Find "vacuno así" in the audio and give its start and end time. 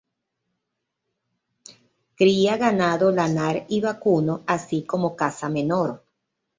3.81-4.83